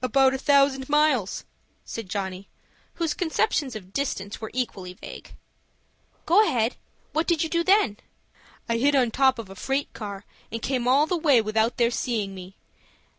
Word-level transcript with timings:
"About 0.00 0.32
a 0.32 0.38
thousand 0.38 0.88
miles," 0.88 1.44
said 1.84 2.08
Johnny, 2.08 2.48
whose 2.94 3.12
conceptions 3.12 3.76
of 3.76 3.92
distance 3.92 4.40
were 4.40 4.50
equally 4.54 4.94
vague. 4.94 5.34
"Go 6.24 6.42
ahead. 6.48 6.76
What 7.12 7.26
did 7.26 7.42
you 7.42 7.50
do 7.50 7.62
then?" 7.62 7.98
"I 8.70 8.78
hid 8.78 8.96
on 8.96 9.10
top 9.10 9.38
of 9.38 9.50
a 9.50 9.54
freight 9.54 9.92
car, 9.92 10.24
and 10.50 10.62
came 10.62 10.88
all 10.88 11.06
the 11.06 11.14
way 11.18 11.42
without 11.42 11.76
their 11.76 11.90
seeing 11.90 12.34
me. 12.34 12.56